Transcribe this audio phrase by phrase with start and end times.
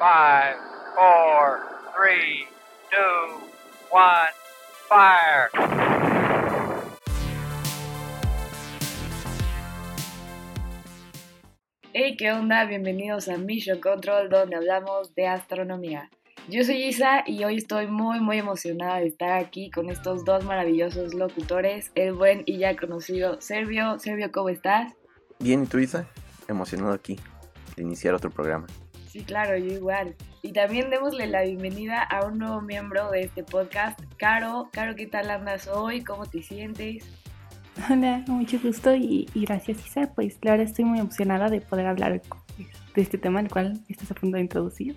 [0.00, 0.06] 5,
[0.94, 1.58] 4,
[1.94, 2.48] 3,
[2.90, 3.42] 2,
[3.92, 4.00] 1,
[4.88, 5.50] fire.
[11.92, 12.64] Hey, ¿qué onda?
[12.64, 16.08] Bienvenidos a Mission Control, donde hablamos de astronomía.
[16.48, 20.46] Yo soy Isa y hoy estoy muy muy emocionada de estar aquí con estos dos
[20.46, 23.98] maravillosos locutores, el buen y ya conocido Servio.
[23.98, 24.94] Servio, ¿cómo estás?
[25.40, 26.08] Bien, ¿y tú Isa?
[26.48, 27.18] Emocionado aquí
[27.76, 28.66] de iniciar otro programa.
[29.10, 30.14] Sí, claro, yo igual.
[30.40, 34.68] Y también démosle la bienvenida a un nuevo miembro de este podcast, Caro.
[34.72, 36.04] Caro, ¿qué tal andas hoy?
[36.04, 37.04] ¿Cómo te sientes?
[37.90, 40.12] Hola, mucho gusto y, y gracias Isa.
[40.14, 42.22] Pues la verdad estoy muy emocionada de poder hablar
[42.94, 44.94] de este tema el cual estás a punto de introducir.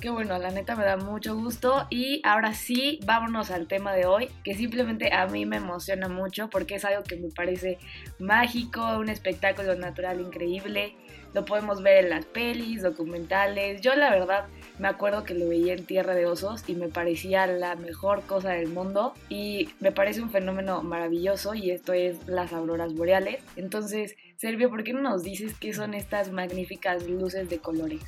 [0.00, 4.06] Qué bueno, la neta me da mucho gusto y ahora sí, vámonos al tema de
[4.06, 7.78] hoy, que simplemente a mí me emociona mucho porque es algo que me parece
[8.20, 10.94] mágico, un espectáculo natural increíble,
[11.34, 14.46] lo podemos ver en las pelis, documentales, yo la verdad
[14.78, 18.50] me acuerdo que lo veía en Tierra de Osos y me parecía la mejor cosa
[18.50, 23.42] del mundo y me parece un fenómeno maravilloso y esto es las auroras boreales.
[23.56, 28.02] Entonces, Servio, ¿por qué no nos dices qué son estas magníficas luces de colores?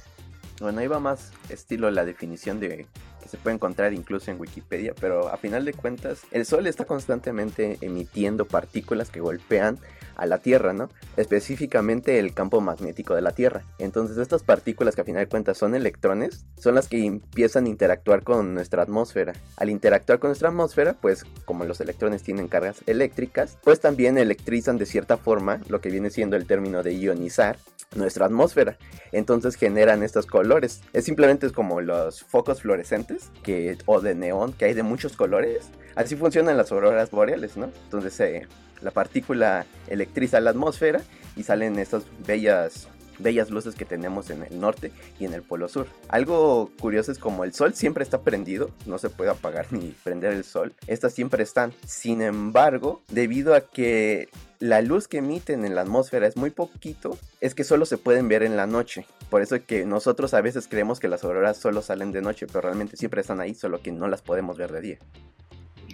[0.61, 2.87] Bueno, va más estilo la definición de
[3.20, 6.84] que se puede encontrar incluso en Wikipedia, pero a final de cuentas el Sol está
[6.84, 9.78] constantemente emitiendo partículas que golpean
[10.16, 10.90] a la Tierra, ¿no?
[11.16, 13.62] Específicamente el campo magnético de la Tierra.
[13.78, 17.68] Entonces estas partículas que a final de cuentas son electrones, son las que empiezan a
[17.70, 19.32] interactuar con nuestra atmósfera.
[19.56, 24.76] Al interactuar con nuestra atmósfera, pues como los electrones tienen cargas eléctricas, pues también electrizan
[24.78, 27.56] de cierta forma lo que viene siendo el término de ionizar
[27.96, 28.78] nuestra atmósfera.
[29.12, 30.82] Entonces generan estos colores.
[30.92, 33.09] Es simplemente como los focos fluorescentes
[33.42, 35.70] que, o de neón que hay de muchos colores.
[35.94, 37.70] Así funcionan las auroras boreales, ¿no?
[37.84, 38.47] Entonces eh,
[38.80, 41.00] la partícula electriza la atmósfera
[41.36, 42.88] y salen estas bellas
[43.22, 45.86] bellas luces que tenemos en el norte y en el polo sur.
[46.08, 50.32] Algo curioso es como el sol siempre está prendido, no se puede apagar ni prender
[50.32, 51.72] el sol, estas siempre están.
[51.86, 54.28] Sin embargo, debido a que
[54.60, 58.28] la luz que emiten en la atmósfera es muy poquito, es que solo se pueden
[58.28, 59.06] ver en la noche.
[59.30, 62.47] Por eso es que nosotros a veces creemos que las auroras solo salen de noche,
[62.47, 64.98] pero realmente siempre están ahí, solo que no las podemos ver de día.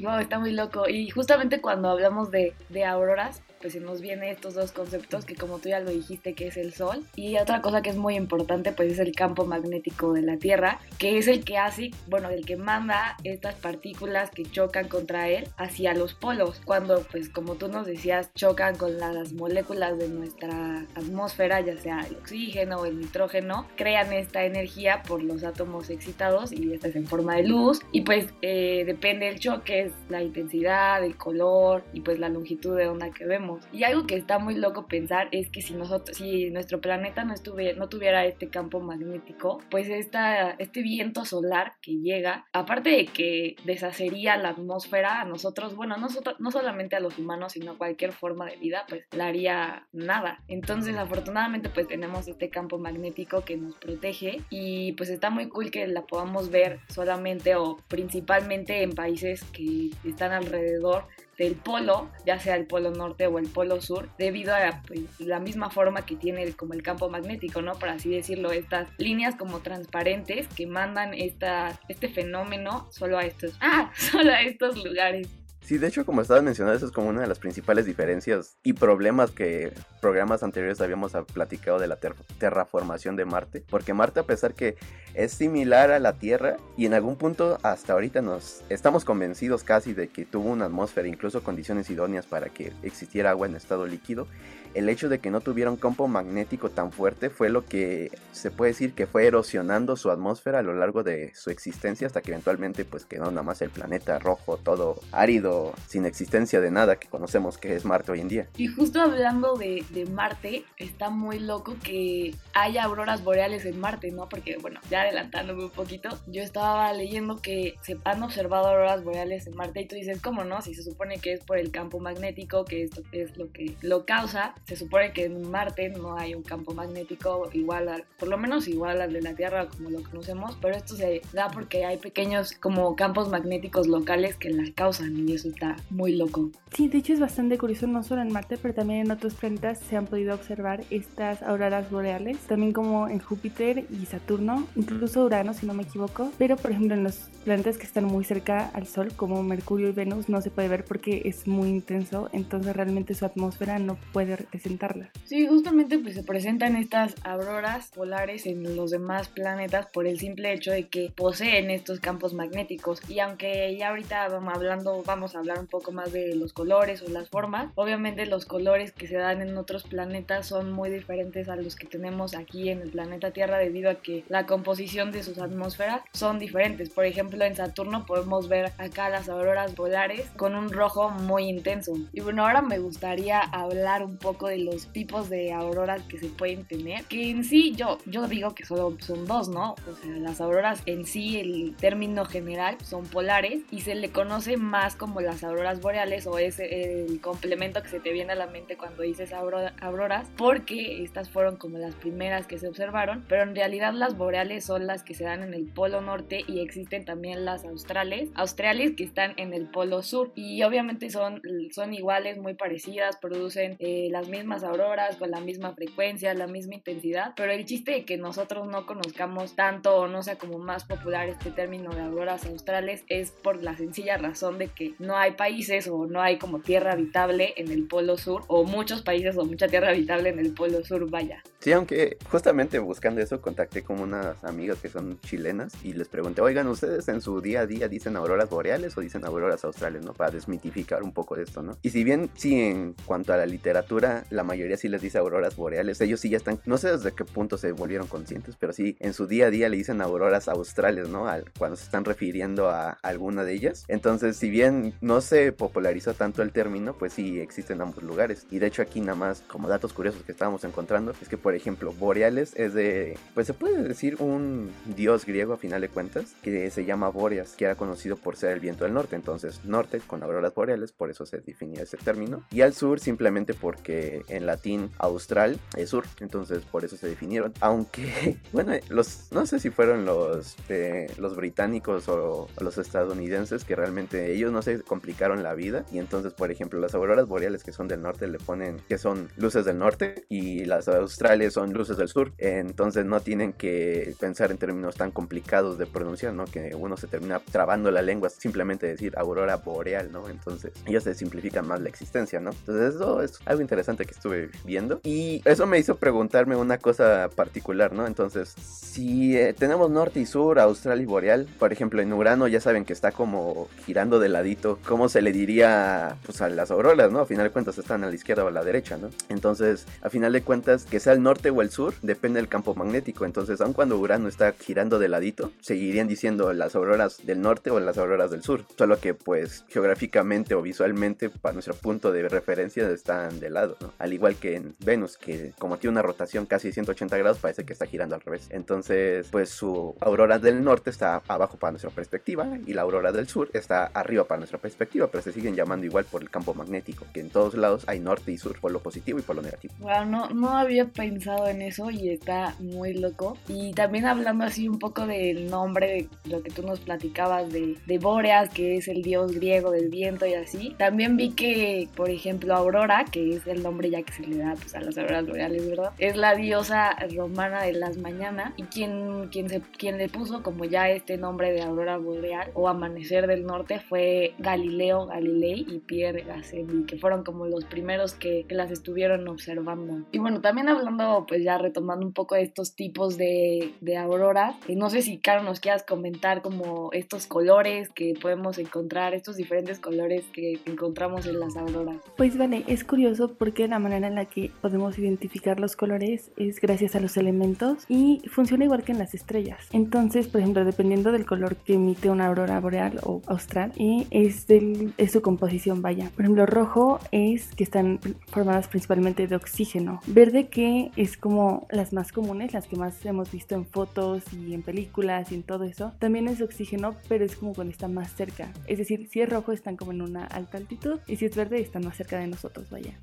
[0.01, 0.89] Wow, está muy loco.
[0.89, 5.34] Y justamente cuando hablamos de, de auroras, pues se nos vienen estos dos conceptos que
[5.34, 8.15] como tú ya lo dijiste que es el sol y otra cosa que es muy
[8.17, 12.29] importante pues es el campo magnético de la Tierra que es el que hace, bueno,
[12.29, 17.55] el que manda estas partículas que chocan contra él hacia los polos cuando pues como
[17.55, 22.87] tú nos decías chocan con las moléculas de nuestra atmósfera ya sea el oxígeno o
[22.87, 27.45] el nitrógeno crean esta energía por los átomos excitados y esta es en forma de
[27.45, 32.28] luz y pues eh, depende del choque es la intensidad, el color y pues la
[32.28, 35.74] longitud de onda que vemos y algo que está muy loco pensar es que si
[35.74, 41.24] nosotros, si nuestro planeta no, estuviera, no tuviera este campo magnético, pues esta, este viento
[41.24, 46.08] solar que llega, aparte de que deshacería la atmósfera a nosotros, bueno, no,
[46.38, 50.41] no solamente a los humanos, sino a cualquier forma de vida, pues la haría nada.
[50.48, 55.70] Entonces, afortunadamente, pues tenemos este campo magnético que nos protege y pues está muy cool
[55.70, 59.62] que la podamos ver solamente o principalmente en países que
[60.04, 61.04] están alrededor
[61.38, 65.38] del polo, ya sea el polo norte o el polo sur, debido a pues, la
[65.38, 67.75] misma forma que tiene como el campo magnético, ¿no?
[67.75, 73.56] Por así decirlo, estas líneas como transparentes que mandan esta, este fenómeno solo a estos,
[73.60, 75.28] ah, solo a estos lugares.
[75.66, 78.75] Sí, de hecho, como estabas mencionando, eso es como una de las principales diferencias y
[78.75, 81.99] problemas que programas anteriores habíamos platicado de la
[82.38, 83.65] terraformación de Marte.
[83.69, 84.77] Porque Marte, a pesar que
[85.15, 89.93] es similar a la Tierra y en algún punto hasta ahorita nos estamos convencidos casi
[89.93, 94.28] de que tuvo una atmósfera, incluso condiciones idóneas para que existiera agua en estado líquido,
[94.76, 98.50] el hecho de que no tuviera un campo magnético tan fuerte fue lo que se
[98.50, 102.32] puede decir que fue erosionando su atmósfera a lo largo de su existencia hasta que
[102.32, 107.09] eventualmente pues quedó nada más el planeta rojo, todo árido, sin existencia de nada que
[107.09, 108.48] conocemos que es Marte hoy en día.
[108.59, 114.10] Y justo hablando de, de Marte, está muy loco que haya auroras boreales en Marte,
[114.10, 114.28] ¿no?
[114.28, 119.47] Porque bueno, ya adelantándome un poquito, yo estaba leyendo que se han observado auroras boreales
[119.47, 120.60] en Marte y tú dices, ¿cómo no?
[120.60, 124.04] Si se supone que es por el campo magnético, que esto es lo que lo
[124.04, 128.36] causa, se supone que en Marte no hay un campo magnético igual, al, por lo
[128.36, 131.98] menos igual al de la Tierra como lo conocemos, pero esto se da porque hay
[131.98, 136.51] pequeños como campos magnéticos locales que la causan y eso está muy loco.
[136.72, 139.78] Sí, de hecho es bastante curioso, no solo en Marte, pero también en otros planetas
[139.78, 145.54] se han podido observar estas auroras boreales, también como en Júpiter y Saturno, incluso Urano
[145.54, 148.86] si no me equivoco, pero por ejemplo en los planetas que están muy cerca al
[148.89, 153.15] Sol como Mercurio y Venus no se puede ver porque es muy intenso, entonces realmente
[153.15, 155.10] su atmósfera no puede representarla.
[155.24, 160.53] Sí, justamente pues se presentan estas auroras polares en los demás planetas por el simple
[160.53, 165.38] hecho de que poseen estos campos magnéticos y aunque ya ahorita vamos hablando vamos a
[165.38, 169.16] hablar un poco más de los colores o las formas, obviamente los colores que se
[169.16, 173.30] dan en otros planetas son muy diferentes a los que tenemos aquí en el planeta
[173.30, 176.91] Tierra debido a que la composición de sus atmósferas son diferentes.
[176.91, 181.92] Por ejemplo, en Saturno podemos ver acá las auroras polares con un rojo muy intenso.
[182.12, 186.28] Y bueno, ahora me gustaría hablar un poco de los tipos de auroras que se
[186.28, 189.75] pueden tener, que en sí yo, yo digo que solo son dos, ¿no?
[189.91, 194.57] O sea, las auroras en sí, el término general, son polares y se le conoce
[194.57, 198.47] más como las auroras boreales o es el complemento que se te viene a la
[198.47, 203.54] mente cuando dices auroras, porque estas fueron como las primeras que se observaron, pero en
[203.54, 207.45] realidad las boreales son las que se dan en el polo norte y existen también
[207.45, 211.42] las australes, australes que están en el polo sur y obviamente son,
[211.72, 216.75] son iguales, muy parecidas, producen eh, las mismas auroras con la misma frecuencia, la misma
[216.75, 220.84] intensidad, pero el chiste de que nosotros no conozcamos tanto o no sea como más
[220.84, 225.33] popular este término de auroras australes es por la sencilla razón de que no hay
[225.33, 229.45] países o no hay como tierra habitable en el polo sur o muchos países o
[229.45, 231.43] mucha tierra habitable en el polo sur, vaya.
[231.61, 236.41] Sí, aunque justamente buscando eso contacté con unas amigas que son chilenas y les pregunté,
[236.41, 240.13] oigan, ¿ustedes en su día a día dicen auroras boreales o dicen auroras australes, no?
[240.13, 241.77] Para desmitificar un poco esto, ¿no?
[241.83, 245.57] Y si bien sí en cuanto a la literatura, la mayoría sí les dice auroras
[245.57, 248.97] boreales, ellos sí ya están, no sé desde qué punto se volvieron conscientes, pero sí
[249.01, 251.28] en su día a día le dicen auroras australes, ¿no?
[251.28, 253.84] Al, cuando se están refiriendo a alguna de ellas.
[253.89, 258.47] Entonces, si bien no se popularizó tanto el término, pues sí existen ambos lugares.
[258.50, 261.54] Y de hecho aquí nada más como datos curiosos que estábamos encontrando es que por
[261.54, 266.35] ejemplo Boreales es de, pues se puede decir un dios griego a final de cuentas
[266.42, 269.16] que se llama Boreas, que era conocido por ser el viento del norte.
[269.16, 272.42] Entonces norte con auroras boreales, por eso se definía ese término.
[272.50, 277.52] Y al sur simplemente porque en latín austral es sur, entonces por eso se definieron.
[277.61, 283.64] Aunque, bueno, los, no sé si fueron los, eh, los británicos o, o los estadounidenses
[283.64, 285.85] que realmente ellos no se complicaron la vida.
[285.92, 289.28] Y entonces por ejemplo las auroras boreales que son del norte le ponen que son
[289.37, 292.32] luces del norte y las australes son luces del sur.
[292.38, 297.06] Entonces no tienen que pensar en términos tan complicados de pronunciar no que uno se
[297.06, 301.88] termina trabando la lengua simplemente decir aurora boreal no entonces ellos se simplifican más la
[301.88, 306.57] existencia no entonces eso es algo interesante que estuve viendo y eso me hizo preguntarme
[306.57, 311.73] una cosa particular no entonces si eh, tenemos norte y sur austral y boreal por
[311.73, 316.16] ejemplo en Urano ya saben que está como girando de ladito, ¿cómo se le diría
[316.25, 317.21] pues a las auroras, ¿no?
[317.21, 319.11] A final de cuentas están a la izquierda o a la derecha, ¿no?
[319.28, 322.75] Entonces, a final de cuentas, que sea el norte o el sur, depende del campo
[322.75, 323.25] magnético.
[323.25, 327.81] Entonces, aun cuando Urano está girando de ladito, seguirían diciendo las auroras del norte o
[327.81, 328.64] las auroras del sur.
[328.76, 333.86] Solo que, pues, geográficamente o visualmente, para nuestro punto de referencia, están de lado, ¿no?
[333.99, 337.73] Al igual que en Venus, que como tiene una rotación casi 180 grados, parece que
[337.73, 338.49] está girando al revés.
[338.50, 343.28] Entonces, pues su aurora del norte está abajo para nuestra perspectiva y la aurora del
[343.28, 347.06] sur está arriba para nuestra perspectiva, pero se siguen llamando igual por el campo magnético,
[347.12, 349.75] que en todos lados hay norte y sur, por lo positivo y por lo negativo.
[349.80, 353.37] Wow, no, no había pensado en eso y está muy loco.
[353.49, 357.76] Y también hablando así un poco del nombre, de lo que tú nos platicabas de,
[357.87, 362.11] de Bóreas, que es el dios griego del viento y así, también vi que, por
[362.11, 365.26] ejemplo, Aurora, que es el nombre ya que se le da pues, a las auroras
[365.26, 365.93] boreales, ¿verdad?
[365.99, 370.64] Es la diosa romana de las mañanas y quien, quien, se, quien le puso como
[370.64, 376.23] ya este nombre de Aurora Boreal o Amanecer del Norte fue Galileo Galilei y Pierre
[376.23, 380.06] Gassendi, que fueron como los primeros que, que, las estuvieron observando.
[380.12, 384.56] Y bueno, también hablando, pues ya retomando un poco de estos tipos de, de auroras,
[384.68, 389.37] eh, no sé si, Caro, nos quieras comentar como estos colores que podemos encontrar, estos
[389.37, 391.97] diferentes colores que encontramos en las auroras.
[392.16, 396.61] Pues vale, es curioso porque la manera en la que podemos identificar los colores es
[396.61, 399.66] gracias a los elementos y funciona igual que en las estrellas.
[399.73, 404.46] Entonces, por ejemplo, dependiendo del color que emite una aurora boreal o austral, y es,
[404.46, 406.11] del, es su composición, vaya.
[406.14, 410.00] Por ejemplo, rojo es que están formadas principalmente de oxígeno.
[410.06, 414.54] Verde que es como las más comunes, las que más hemos visto en fotos y
[414.54, 415.92] en películas y en todo eso.
[415.99, 418.52] También es oxígeno, pero es como cuando está más cerca.
[418.66, 421.61] Es decir, si es rojo están como en una alta altitud y si es verde
[421.61, 422.99] están más cerca de nosotros, vaya.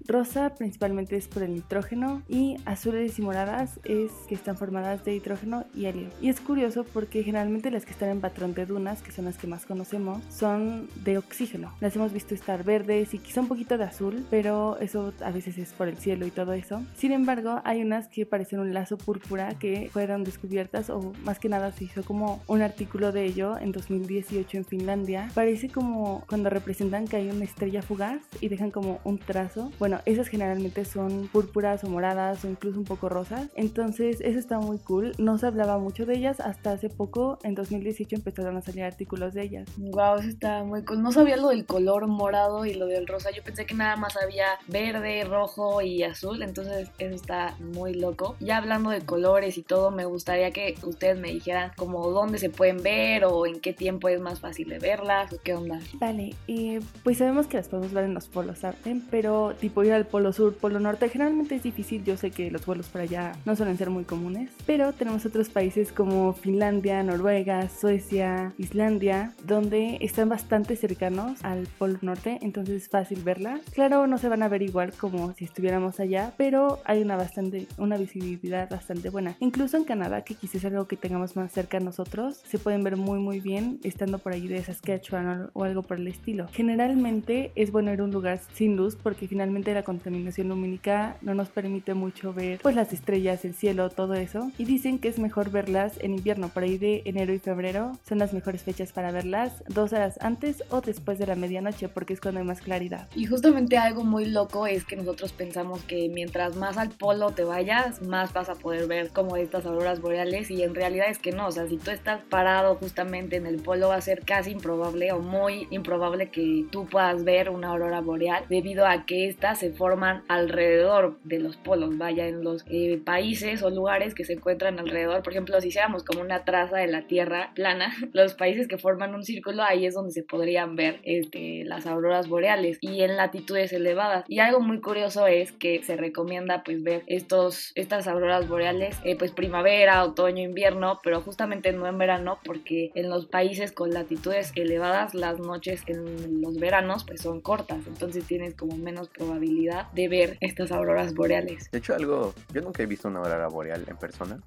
[0.58, 5.66] Principalmente es por el nitrógeno y azules y moradas es que están formadas de hidrógeno
[5.76, 6.10] y helio.
[6.22, 9.38] Y es curioso porque generalmente las que están en patrón de dunas, que son las
[9.38, 11.74] que más conocemos, son de oxígeno.
[11.80, 15.54] Las hemos visto estar verdes y quizá un poquito de azul, pero eso a veces
[15.54, 16.84] luces por el cielo y todo eso.
[16.96, 21.50] Sin embargo, hay unas que parecen un lazo púrpura que fueron descubiertas o más que
[21.50, 25.30] nada se hizo como un artículo de ello en 2018 en Finlandia.
[25.34, 29.72] Parece como cuando representan que hay una estrella fugaz y dejan como un trazo.
[29.80, 33.50] Bueno, esas generalmente son púrpuras o moradas o incluso un poco rosas.
[33.54, 35.12] Entonces, eso está muy cool.
[35.20, 37.38] No se hablaba mucho de ellas hasta hace poco.
[37.44, 39.70] En 2018 empezaron a salir artículos de ellas.
[39.78, 41.04] Wow, eso está muy cool.
[41.04, 43.30] No sabía lo del color morado y lo del rosa.
[43.30, 46.42] Yo pensé que nada más había verde, rojo y azul.
[46.42, 48.36] Entonces, eso está muy loco.
[48.40, 52.50] Ya hablando de colores y todo, me gustaría que ustedes me dijeran como dónde se
[52.50, 55.80] pueden ver o en qué tiempo es más fácil de verlas o qué onda.
[55.94, 59.06] Vale, eh, pues sabemos que las podemos ver en los polos, ¿saben?
[59.12, 62.04] Pero tipo ir al polo sur, polo norte, generalmente es difícil.
[62.04, 65.50] Yo sé que los vuelos por allá no suelen ser muy comunes, pero tenemos otros
[65.50, 72.90] países como Finlandia, Noruega, Suecia, Islandia, donde están bastante cercanos al polo norte, entonces es
[72.90, 73.62] fácil verlas.
[73.74, 77.68] Claro, no se van a ver igual como si estuviéramos allá, pero hay una bastante,
[77.78, 79.36] una visibilidad bastante buena.
[79.40, 82.84] Incluso en Canadá, que quizás es algo que tengamos más cerca a nosotros, se pueden
[82.84, 86.48] ver muy muy bien estando por ahí de Saskatchewan o algo por el estilo.
[86.52, 90.13] Generalmente es bueno ir a un lugar sin luz porque finalmente la contaminación
[90.44, 94.52] lumínica no nos permite mucho ver pues las estrellas, el cielo, todo eso.
[94.58, 98.20] Y dicen que es mejor verlas en invierno, por ahí de enero y febrero son
[98.20, 102.22] las mejores fechas para verlas, dos horas antes o después de la medianoche porque es
[102.22, 103.08] cuando hay más claridad.
[103.16, 107.44] Y justamente algo muy loco es que nosotros pensamos que mientras más al polo te
[107.44, 111.32] vayas, más vas a poder ver como estas auroras boreales y en realidad es que
[111.32, 114.52] no, o sea, si tú estás parado justamente en el polo va a ser casi
[114.52, 119.60] improbable o muy improbable que tú puedas ver una aurora boreal debido a que estas
[119.60, 119.70] se
[120.04, 124.78] forman alrededor de los polos, vaya, en los eh, países o lugares que se encuentran
[124.78, 125.24] alrededor.
[125.24, 129.16] Por ejemplo, si hiciéramos como una traza de la Tierra plana, los países que forman
[129.16, 133.72] un círculo, ahí es donde se podrían ver este, las auroras boreales y en latitudes
[133.72, 134.26] elevadas.
[134.28, 139.16] Y algo muy curioso es que se recomienda pues ver estos, estas auroras boreales eh,
[139.18, 144.52] pues primavera, otoño, invierno, pero justamente no en verano porque en los países con latitudes
[144.56, 149.54] elevadas las noches en los veranos pues son cortas, entonces tienes como menos probabilidad
[149.94, 151.70] de ver estas auroras boreales.
[151.72, 154.40] De hecho, algo, yo nunca he visto una aurora boreal en persona,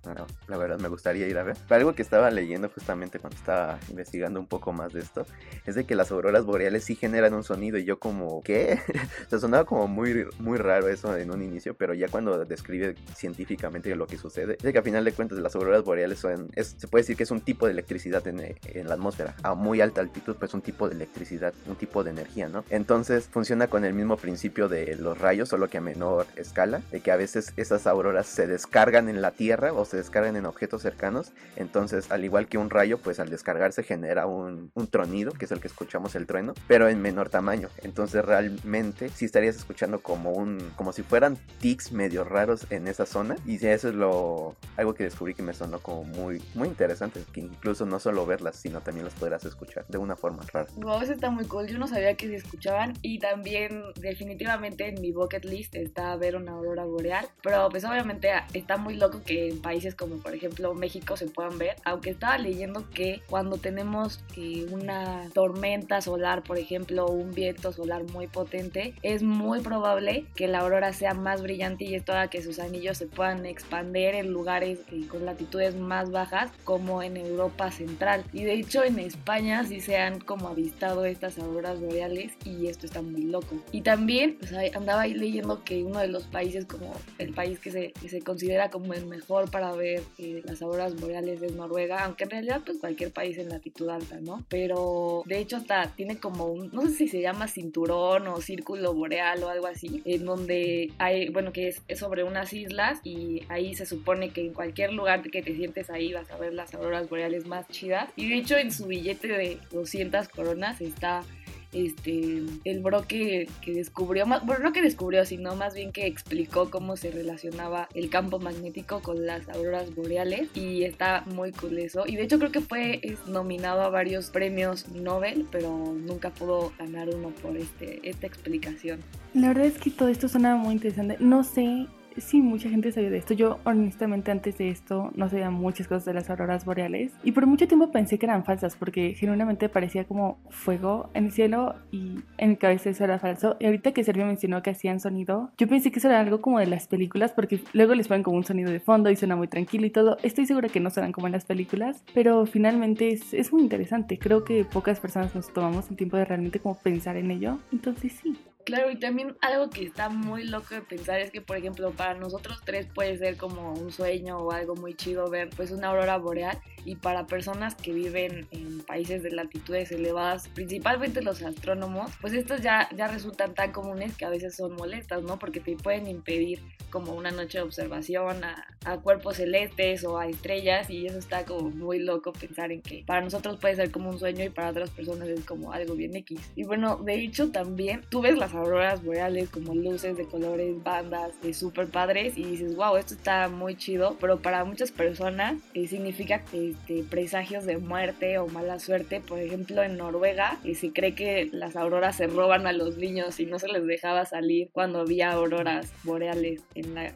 [0.48, 1.56] la verdad me gustaría ir a ver.
[1.68, 5.26] Pero algo que estaba leyendo justamente cuando estaba investigando un poco más de esto,
[5.64, 8.78] es de que las auroras boreales sí generan un sonido y yo como, ¿qué?
[9.26, 12.94] o sea, sonaba como muy, muy raro eso en un inicio, pero ya cuando describe
[13.14, 16.50] científicamente lo que sucede, es de que a final de cuentas las auroras boreales son,
[16.56, 19.34] se puede decir que es un tipo de electricidad en, en la atmósfera.
[19.42, 22.64] A muy alta altitud, pues un tipo de electricidad, un tipo de energía, ¿no?
[22.70, 27.00] Entonces funciona con el mismo principio de los rayos, solo que a menor escala, de
[27.00, 30.83] que a veces esas auroras se descargan en la Tierra o se descargan en objetos
[30.83, 31.33] cercanos.
[31.57, 35.50] Entonces, al igual que un rayo, pues al descargarse genera un, un tronido, que es
[35.50, 37.69] el que escuchamos el trueno, pero en menor tamaño.
[37.83, 43.05] Entonces, realmente sí estarías escuchando como un, como si fueran tics medio raros en esa
[43.05, 43.37] zona.
[43.45, 47.40] Y eso es lo, algo que descubrí que me sonó como muy, muy interesante, que
[47.40, 50.69] incluso no solo verlas, sino también las podrás escuchar de una forma rara.
[50.76, 51.66] Wow, eso está muy cool.
[51.66, 56.37] Yo no sabía que se escuchaban y también definitivamente en mi bucket list está ver
[56.37, 60.73] una aurora boreal, pero pues obviamente está muy loco que en países como por ejemplo
[60.75, 66.59] México se puedan ver, aunque estaba leyendo que cuando tenemos eh, una tormenta solar, por
[66.59, 71.85] ejemplo, un viento solar muy potente, es muy probable que la aurora sea más brillante
[71.85, 76.11] y esto haga que sus anillos se puedan expander en lugares eh, con latitudes más
[76.11, 78.25] bajas como en Europa central.
[78.33, 82.87] Y de hecho en España sí se han como avistado estas auroras boreales y esto
[82.87, 83.56] está muy loco.
[83.73, 87.70] Y también sea, andaba ahí leyendo que uno de los países como el país que
[87.70, 92.04] se, que se considera como el mejor para ver eh, las auroras boreales es Noruega,
[92.04, 94.44] aunque en realidad pues cualquier país en latitud alta, ¿no?
[94.49, 98.94] Pero de hecho hasta tiene como un, no sé si se llama cinturón o círculo
[98.94, 103.42] boreal o algo así, en donde hay, bueno, que es, es sobre unas islas y
[103.49, 106.75] ahí se supone que en cualquier lugar que te sientes ahí vas a ver las
[106.75, 108.11] auroras boreales más chidas.
[108.16, 111.25] Y de hecho en su billete de 200 coronas está
[111.73, 116.70] este, el bro que, que, descubrió, bueno, no que descubrió, sino más bien que explicó
[116.70, 122.04] cómo se relacionaba el campo magnético con las auroras boreales y está muy cool eso.
[122.06, 127.08] Y de hecho creo que fue nominado a varios premios Nobel, pero nunca pudo ganar
[127.08, 129.00] uno por este, esta explicación.
[129.35, 131.16] La verdad es que todo esto suena muy interesante.
[131.20, 131.87] No sé
[132.18, 133.35] sí, mucha gente sabía de esto.
[133.35, 137.46] Yo honestamente antes de esto no sabía muchas cosas de las auroras boreales y por
[137.46, 142.20] mucho tiempo pensé que eran falsas porque genuinamente parecía como fuego en el cielo y
[142.38, 143.56] en mi cabeza eso era falso.
[143.61, 146.58] Y ahorita que Sergio mencionó que hacían sonido, yo pensé que eso era algo como
[146.58, 149.49] de las películas porque luego les ponen como un sonido de fondo y suena muy
[149.49, 150.18] tranquilo y todo.
[150.23, 154.18] Estoy segura que no suenan como en las películas, pero finalmente es, es muy interesante.
[154.18, 157.58] Creo que pocas personas nos tomamos el tiempo de realmente como pensar en ello.
[157.73, 158.37] Entonces sí.
[158.66, 162.14] Claro, y también algo que está muy loco de pensar es que, por ejemplo, para
[162.14, 166.18] nosotros tres puede ser como un sueño o algo muy chido ver pues una aurora
[166.18, 172.32] boreal y para personas que viven en países de latitudes elevadas, principalmente los astrónomos, pues
[172.32, 175.38] estas ya, ya resultan tan comunes que a veces son molestas, ¿no?
[175.38, 176.61] Porque te pueden impedir
[176.96, 181.44] como una noche de observación a, a cuerpos celestes o a estrellas y eso está
[181.44, 184.70] como muy loco pensar en que para nosotros puede ser como un sueño y para
[184.70, 186.40] otras personas es como algo bien X.
[186.56, 191.38] Y bueno, de hecho también tú ves las auroras boreales como luces de colores, bandas,
[191.42, 195.86] de súper padres y dices, wow, esto está muy chido, pero para muchas personas eh,
[195.88, 199.20] significa este, presagios de muerte o mala suerte.
[199.20, 203.38] Por ejemplo, en Noruega eh, se cree que las auroras se roban a los niños
[203.40, 206.62] y no se les dejaba salir cuando había auroras boreales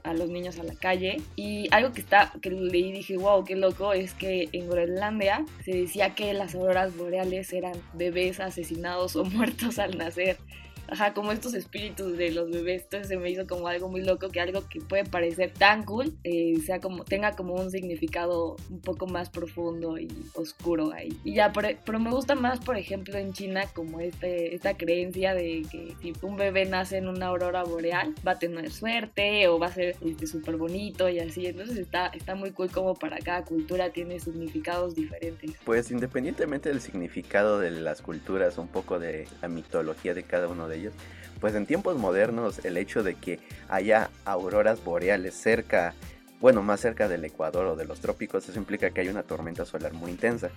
[0.03, 1.21] a los niños a la calle.
[1.37, 5.73] Y algo que está que leí dije, wow, qué loco, es que en Groenlandia se
[5.73, 10.39] decía que las auroras boreales eran bebés asesinados o muertos al nacer
[10.91, 12.83] ajá, como estos espíritus de los bebés.
[12.85, 16.15] Entonces se me hizo como algo muy loco que algo que puede parecer tan cool
[16.25, 21.17] eh, sea como, tenga como un significado un poco más profundo y oscuro ahí.
[21.25, 25.63] Y ya, pero, me gusta más, por ejemplo, en China como este, esta creencia de
[25.71, 29.67] que si un bebé nace en una aurora boreal va a tener suerte o va
[29.67, 31.47] a ser súper este, bonito y así.
[31.47, 35.53] Entonces está, está muy cool como para cada cultura tiene significados diferentes.
[35.65, 40.69] Pues independientemente del significado de las culturas, un poco de la mitología de cada uno
[40.69, 40.80] de ellos,
[41.41, 45.95] pues en tiempos modernos el hecho de que haya auroras boreales cerca,
[46.41, 49.65] bueno, más cerca del Ecuador o de los trópicos, eso implica que hay una tormenta
[49.65, 50.51] solar muy intensa.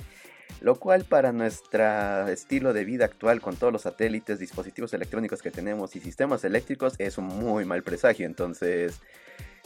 [0.61, 5.51] Lo cual para nuestro estilo de vida actual con todos los satélites, dispositivos electrónicos que
[5.51, 8.25] tenemos y sistemas eléctricos es un muy mal presagio.
[8.25, 9.01] Entonces,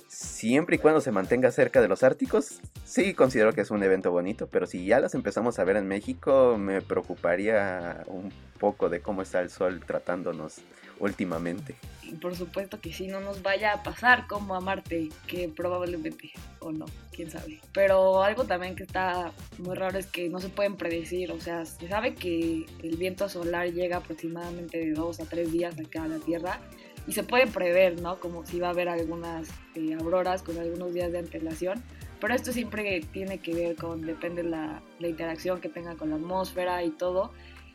[0.08, 4.12] siempre y cuando se mantenga cerca de los árticos, sí considero que es un evento
[4.12, 9.02] bonito, pero si ya las empezamos a ver en México, me preocuparía un poco de
[9.02, 10.62] cómo está el sol tratándonos
[11.00, 11.76] últimamente.
[12.22, 16.72] Por supuesto que sí, no nos vaya a pasar como a Marte, que probablemente, o
[16.72, 17.60] no, quién sabe.
[17.74, 21.66] Pero algo también que está muy raro es que no se pueden predecir, o sea,
[21.66, 26.08] se sabe que el viento solar llega aproximadamente de dos a tres días acá a
[26.08, 26.62] la Tierra
[27.08, 28.20] y se puede prever, ¿no?
[28.20, 31.82] Como si va a haber algunas eh, auroras con algunos días de antelación,
[32.20, 36.18] pero esto siempre tiene que ver con, depende la, la interacción que tenga con la
[36.18, 37.32] atmósfera y todo.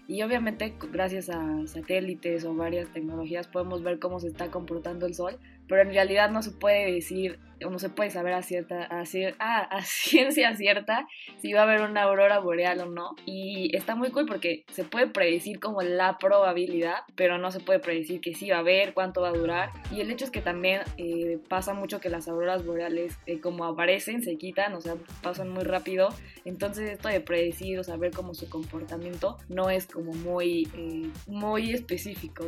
[0.08, 5.14] Y obviamente gracias a satélites o varias tecnologías podemos ver cómo se está comportando el
[5.14, 8.84] Sol, pero en realidad no se puede decir o no se puede saber a, cierta,
[8.84, 9.04] a,
[9.38, 11.06] ah, a ciencia cierta
[11.38, 13.14] si va a haber una aurora boreal o no.
[13.26, 17.78] Y está muy cool porque se puede predecir como la probabilidad, pero no se puede
[17.78, 19.70] predecir que sí va a haber, cuánto va a durar.
[19.90, 23.64] Y el hecho es que también eh, pasa mucho que las auroras boreales eh, como
[23.64, 26.08] aparecen, se quitan, o sea, pasan muy rápido.
[26.44, 31.72] Entonces esto de predecir o saber cómo su comportamiento no es como muy, eh, muy
[31.72, 32.44] específico.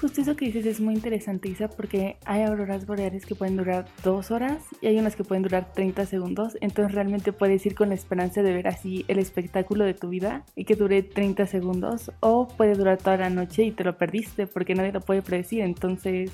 [0.00, 3.84] Justo eso que dices es muy interesante, Isa, porque hay auroras boreales que pueden durar
[4.02, 6.56] dos horas y hay unas que pueden durar 30 segundos.
[6.62, 10.46] Entonces realmente puedes ir con la esperanza de ver así el espectáculo de tu vida
[10.56, 14.46] y que dure 30 segundos o puede durar toda la noche y te lo perdiste
[14.46, 15.60] porque nadie lo puede predecir.
[15.60, 16.32] Entonces,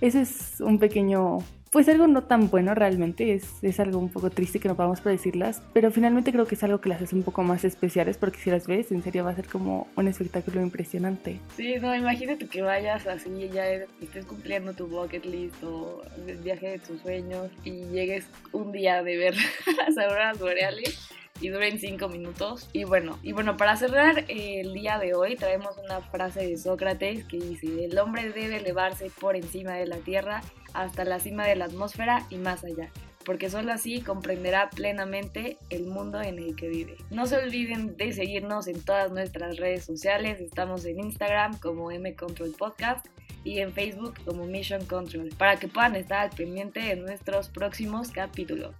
[0.00, 1.40] ese es un pequeño
[1.72, 5.00] pues algo no tan bueno realmente, es, es algo un poco triste que no podamos
[5.00, 8.38] predecirlas, pero finalmente creo que es algo que las hace un poco más especiales porque
[8.38, 11.40] si las ves, en serio va a ser como un espectáculo impresionante.
[11.56, 16.36] Sí, no, imagínate que vayas así y ya estés cumpliendo tu bucket list o el
[16.36, 19.34] viaje de tus sueños y llegues un día de ver
[19.78, 21.08] las auroras boreales
[21.40, 22.68] y duren cinco minutos.
[22.74, 27.24] Y bueno, y bueno, para cerrar el día de hoy traemos una frase de Sócrates
[27.24, 30.42] que dice, el hombre debe elevarse por encima de la tierra
[30.74, 32.90] hasta la cima de la atmósfera y más allá,
[33.24, 36.96] porque solo así comprenderá plenamente el mundo en el que vive.
[37.10, 42.54] No se olviden de seguirnos en todas nuestras redes sociales, estamos en Instagram como M-Control
[42.58, 43.06] Podcast
[43.44, 48.10] y en Facebook como Mission Control, para que puedan estar al pendiente de nuestros próximos
[48.10, 48.74] capítulos.